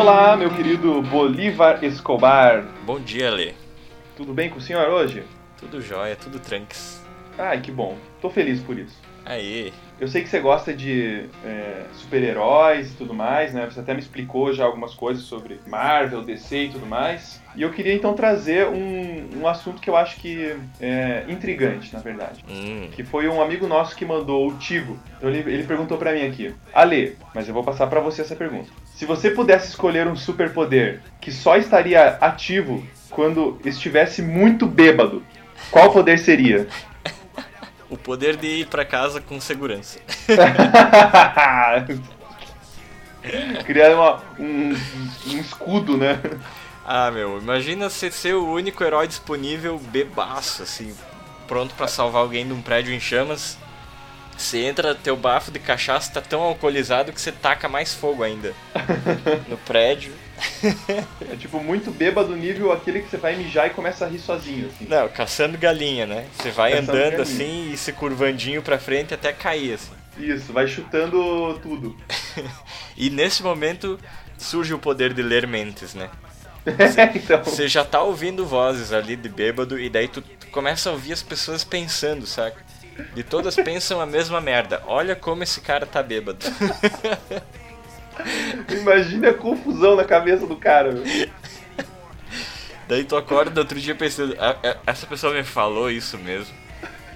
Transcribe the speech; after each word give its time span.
Olá, 0.00 0.36
meu 0.36 0.48
querido 0.48 1.02
Bolívar 1.02 1.82
Escobar. 1.82 2.64
Bom 2.86 3.00
dia, 3.00 3.32
Lê. 3.32 3.52
Tudo 4.16 4.32
bem 4.32 4.48
com 4.48 4.58
o 4.58 4.60
senhor 4.60 4.88
hoje? 4.90 5.24
Tudo 5.58 5.82
jóia, 5.82 6.14
tudo 6.14 6.38
tranques. 6.38 7.04
Ai, 7.36 7.60
que 7.60 7.72
bom. 7.72 7.98
Tô 8.22 8.30
feliz 8.30 8.60
por 8.60 8.78
isso. 8.78 8.96
Aí, 9.28 9.72
Eu 10.00 10.08
sei 10.08 10.22
que 10.22 10.28
você 10.28 10.40
gosta 10.40 10.72
de 10.72 11.24
é, 11.44 11.82
super-heróis 11.92 12.92
e 12.92 12.94
tudo 12.94 13.12
mais, 13.12 13.52
né? 13.52 13.68
Você 13.70 13.80
até 13.80 13.92
me 13.92 14.00
explicou 14.00 14.52
já 14.54 14.64
algumas 14.64 14.94
coisas 14.94 15.24
sobre 15.24 15.60
Marvel, 15.66 16.22
DC 16.22 16.64
e 16.64 16.68
tudo 16.70 16.86
mais. 16.86 17.42
E 17.54 17.62
eu 17.62 17.70
queria 17.70 17.92
então 17.92 18.14
trazer 18.14 18.66
um, 18.68 19.28
um 19.40 19.46
assunto 19.48 19.80
que 19.82 19.90
eu 19.90 19.96
acho 19.96 20.16
que 20.16 20.56
é 20.80 21.24
intrigante, 21.28 21.92
na 21.92 21.98
verdade. 22.00 22.44
hum, 22.48 22.88
Que 22.92 23.04
foi 23.04 23.28
um 23.28 23.42
amigo 23.42 23.66
nosso 23.66 23.94
que 23.96 24.04
mandou 24.04 24.48
o 24.48 24.54
Tigo. 24.56 24.98
Então 25.18 25.28
ele, 25.28 25.40
ele 25.52 25.64
perguntou 25.64 25.98
pra 25.98 26.12
mim 26.12 26.24
aqui: 26.26 26.54
Ale, 26.72 27.16
mas 27.34 27.48
eu 27.48 27.54
vou 27.54 27.64
passar 27.64 27.86
pra 27.88 28.00
você 28.00 28.22
essa 28.22 28.36
pergunta. 28.36 28.70
Se 28.94 29.04
você 29.04 29.30
pudesse 29.30 29.68
escolher 29.68 30.06
um 30.06 30.16
superpoder 30.16 31.00
que 31.20 31.30
só 31.32 31.56
estaria 31.56 32.16
ativo 32.20 32.82
quando 33.10 33.58
estivesse 33.64 34.22
muito 34.22 34.64
bêbado, 34.64 35.22
qual 35.70 35.92
poder 35.92 36.18
seria? 36.18 36.66
O 37.90 37.96
poder 37.96 38.36
de 38.36 38.46
ir 38.46 38.66
pra 38.66 38.84
casa 38.84 39.20
com 39.20 39.40
segurança. 39.40 39.98
Criar 43.66 43.94
uma- 43.94 44.22
um, 44.38 44.70
um 45.26 45.38
escudo, 45.38 45.96
né? 45.96 46.20
Ah, 46.84 47.10
meu, 47.10 47.38
imagina 47.38 47.90
você 47.90 48.10
ser 48.10 48.34
o 48.34 48.50
único 48.52 48.82
herói 48.82 49.06
disponível 49.06 49.78
bebaço, 49.78 50.62
assim, 50.62 50.94
pronto 51.46 51.74
pra 51.74 51.86
salvar 51.88 52.22
alguém 52.22 52.46
de 52.46 52.52
um 52.52 52.62
prédio 52.62 52.94
em 52.94 53.00
chamas. 53.00 53.58
Você 54.36 54.58
entra, 54.64 54.94
teu 54.94 55.16
bafo 55.16 55.50
de 55.50 55.58
cachaça 55.58 56.12
tá 56.12 56.20
tão 56.20 56.40
alcoolizado 56.40 57.12
que 57.12 57.20
você 57.20 57.32
taca 57.32 57.68
mais 57.68 57.92
fogo 57.92 58.22
ainda 58.22 58.54
no 59.48 59.56
prédio. 59.58 60.12
É 61.30 61.36
tipo 61.36 61.60
muito 61.60 61.90
bêbado 61.90 62.34
nível 62.36 62.72
aquele 62.72 63.00
que 63.02 63.10
você 63.10 63.16
vai 63.16 63.36
mijar 63.36 63.66
e 63.66 63.70
começa 63.70 64.04
a 64.04 64.08
rir 64.08 64.18
sozinho, 64.18 64.68
assim. 64.68 64.86
Não, 64.88 65.08
caçando 65.08 65.58
galinha, 65.58 66.06
né? 66.06 66.26
Você 66.36 66.50
vai 66.50 66.72
Caçando 66.72 66.92
andando 66.92 67.02
galinha. 67.16 67.22
assim 67.22 67.70
e 67.72 67.76
se 67.76 67.92
curvandinho 67.92 68.62
pra 68.62 68.78
frente 68.78 69.12
até 69.14 69.32
cair, 69.32 69.74
assim. 69.74 69.92
Isso, 70.18 70.52
vai 70.52 70.66
chutando 70.66 71.58
tudo. 71.62 71.96
E 72.96 73.10
nesse 73.10 73.44
momento 73.44 73.96
surge 74.36 74.74
o 74.74 74.78
poder 74.78 75.14
de 75.14 75.22
ler 75.22 75.46
mentes, 75.46 75.94
né? 75.94 76.10
então, 77.14 77.44
Você 77.44 77.68
já 77.68 77.84
tá 77.84 78.02
ouvindo 78.02 78.44
vozes 78.44 78.92
ali 78.92 79.14
de 79.14 79.28
bêbado 79.28 79.78
e 79.78 79.88
daí 79.88 80.08
tu 80.08 80.22
começa 80.50 80.90
a 80.90 80.92
ouvir 80.92 81.12
as 81.12 81.22
pessoas 81.22 81.62
pensando, 81.62 82.26
saca? 82.26 82.60
E 83.14 83.22
todas 83.22 83.54
pensam 83.54 84.00
a 84.00 84.06
mesma 84.06 84.40
merda. 84.40 84.82
Olha 84.86 85.14
como 85.14 85.44
esse 85.44 85.60
cara 85.60 85.86
tá 85.86 86.02
bêbado. 86.02 86.38
imagina 88.70 89.30
a 89.30 89.34
confusão 89.34 89.96
na 89.96 90.04
cabeça 90.04 90.46
do 90.46 90.56
cara. 90.56 90.92
meu. 90.92 91.04
daí 92.88 93.04
tu 93.04 93.16
acorda 93.16 93.50
no 93.50 93.60
outro 93.60 93.78
dia 93.80 93.94
pensando, 93.94 94.36
"Ah, 94.38 94.56
é- 94.62 94.76
essa 94.86 95.06
pessoa 95.06 95.32
me 95.34 95.44
falou 95.44 95.90
isso 95.90 96.16
mesmo. 96.18 96.54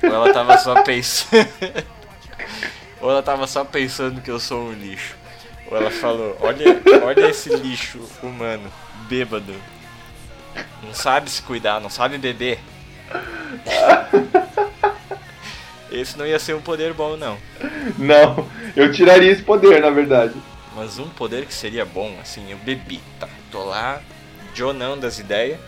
Ou 0.02 0.08
ela 0.12 0.32
tava 0.32 0.58
só 0.58 0.82
pensando. 0.82 1.46
Ou 3.00 3.10
ela 3.10 3.22
tava 3.22 3.46
só 3.46 3.64
pensando 3.64 4.20
que 4.20 4.30
eu 4.30 4.38
sou 4.38 4.68
um 4.68 4.72
lixo. 4.72 5.16
Ou 5.70 5.76
ela 5.76 5.90
falou, 5.90 6.36
olha, 6.40 6.80
olha 7.04 7.30
esse 7.30 7.48
lixo 7.56 7.98
humano, 8.22 8.70
bêbado. 9.08 9.54
Não 10.82 10.92
sabe 10.92 11.30
se 11.30 11.40
cuidar, 11.42 11.80
não 11.80 11.88
sabe 11.88 12.18
beber. 12.18 12.58
Esse 15.90 16.16
não 16.16 16.26
ia 16.26 16.38
ser 16.38 16.54
um 16.54 16.60
poder 16.62 16.94
bom, 16.94 17.18
não. 17.18 17.36
Não, 17.98 18.48
eu 18.74 18.90
tiraria 18.90 19.30
esse 19.30 19.42
poder, 19.42 19.80
na 19.82 19.90
verdade. 19.90 20.32
Mas 20.74 20.98
um 20.98 21.08
poder 21.08 21.46
que 21.46 21.52
seria 21.52 21.84
bom, 21.84 22.16
assim, 22.20 22.50
eu 22.50 22.56
bebi, 22.58 23.00
tá? 23.20 23.28
Tô 23.50 23.64
lá, 23.64 24.00
Jonão 24.54 24.98
das 24.98 25.18
ideias, 25.18 25.58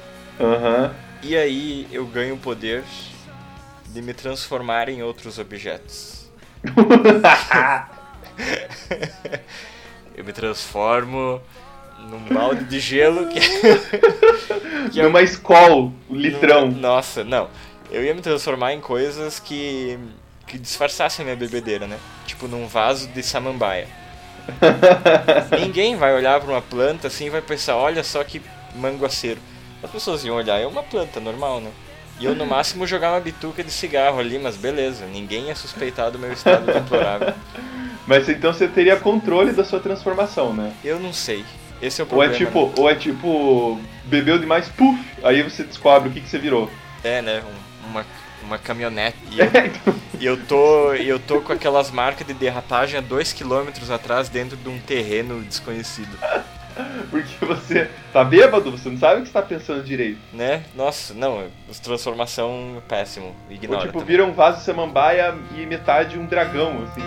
Aham. 0.40 0.94
e 1.22 1.36
aí 1.36 1.86
eu 1.92 2.06
ganho 2.06 2.34
o 2.36 2.38
poder 2.38 2.82
de 3.86 4.00
me 4.00 4.14
transformar 4.14 4.88
em 4.88 5.02
outros 5.02 5.38
objetos. 5.38 6.30
eu 10.16 10.24
me 10.24 10.32
transformo 10.32 11.40
num 12.08 12.34
balde 12.34 12.64
de 12.64 12.80
gelo 12.80 13.28
que. 13.28 13.40
que 14.90 15.00
é 15.00 15.02
Numa 15.02 15.22
escola, 15.22 15.92
um 16.08 16.16
litrão. 16.16 16.70
Nossa, 16.70 17.22
não. 17.22 17.48
Eu 17.90 18.02
ia 18.02 18.14
me 18.14 18.22
transformar 18.22 18.72
em 18.72 18.80
coisas 18.80 19.38
que. 19.38 19.98
que 20.46 20.58
disfarçassem 20.58 21.22
a 21.22 21.26
minha 21.26 21.36
bebedeira, 21.36 21.86
né? 21.86 21.98
Tipo 22.26 22.48
num 22.48 22.66
vaso 22.66 23.08
de 23.08 23.22
samambaia. 23.22 23.86
Ninguém 25.58 25.96
vai 25.96 26.14
olhar 26.14 26.40
pra 26.40 26.50
uma 26.50 26.62
planta 26.62 27.08
assim 27.08 27.26
e 27.26 27.30
vai 27.30 27.40
pensar, 27.40 27.76
olha 27.76 28.02
só 28.04 28.22
que 28.24 28.42
manguaceiro. 28.74 29.40
As 29.82 29.90
pessoas 29.90 30.24
iam 30.24 30.36
olhar, 30.36 30.58
é 30.58 30.66
uma 30.66 30.82
planta 30.82 31.20
normal, 31.20 31.60
né? 31.60 31.70
E 32.20 32.24
eu 32.24 32.34
no 32.34 32.46
máximo 32.46 32.86
jogar 32.86 33.12
uma 33.12 33.20
bituca 33.20 33.62
de 33.64 33.70
cigarro 33.70 34.20
ali, 34.20 34.38
mas 34.38 34.56
beleza, 34.56 35.04
ninguém 35.06 35.48
ia 35.48 35.56
suspeitar 35.56 36.10
do 36.10 36.18
meu 36.18 36.32
estado 36.32 36.64
deplorável. 36.64 37.34
Mas 38.06 38.28
então 38.28 38.52
você 38.52 38.68
teria 38.68 38.96
controle 38.96 39.52
da 39.52 39.64
sua 39.64 39.80
transformação, 39.80 40.52
né? 40.52 40.74
Eu 40.84 41.00
não 41.00 41.10
sei. 41.10 41.42
Esse 41.80 42.02
é 42.02 42.04
o 42.04 42.08
Ou 42.10 42.22
é 42.22 42.28
problema. 42.28 42.46
tipo, 42.46 42.80
ou 42.80 42.90
é 42.90 42.94
tipo, 42.94 43.80
bebeu 44.04 44.38
demais, 44.38 44.68
puf, 44.68 44.98
aí 45.22 45.42
você 45.42 45.64
descobre 45.64 46.08
o 46.08 46.12
que, 46.12 46.20
que 46.20 46.28
você 46.28 46.38
virou. 46.38 46.70
É, 47.04 47.22
né? 47.22 47.42
um- 47.46 47.74
uma, 47.90 48.04
uma 48.42 48.58
caminhonete. 48.58 49.16
E 49.30 49.38
eu, 49.38 49.46
e 50.20 50.26
eu 50.26 50.36
tô. 50.46 50.94
eu 50.94 51.18
tô 51.18 51.40
com 51.40 51.52
aquelas 51.52 51.90
marcas 51.90 52.26
de 52.26 52.32
derrapagem 52.34 52.98
a 52.98 53.02
2km 53.02 53.90
atrás 53.92 54.28
dentro 54.28 54.56
de 54.56 54.68
um 54.68 54.78
terreno 54.78 55.42
desconhecido. 55.42 56.16
Porque 57.10 57.44
você 57.44 57.88
tá 58.12 58.24
bêbado, 58.24 58.70
você 58.70 58.88
não 58.88 58.98
sabe 58.98 59.20
o 59.20 59.22
que 59.22 59.28
você 59.28 59.32
tá 59.32 59.42
pensando 59.42 59.84
direito. 59.84 60.18
Né? 60.32 60.64
Nossa, 60.74 61.14
não, 61.14 61.44
transformação 61.82 62.82
péssimo. 62.88 63.26
Ou 63.48 63.54
Ignora. 63.54 63.80
tipo, 63.82 63.92
também. 63.92 64.06
vira 64.06 64.24
um 64.24 64.32
vaso 64.32 64.58
de 64.58 64.64
samambaia 64.64 65.34
e 65.56 65.64
metade 65.66 66.18
um 66.18 66.26
dragão, 66.26 66.82
assim. 66.84 67.02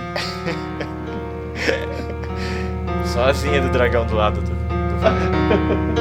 Só 3.14 3.24
a 3.24 3.30
asinha 3.30 3.62
do 3.62 3.70
dragão 3.70 4.06
do 4.06 4.16
lado 4.16 4.42
do. 4.42 4.52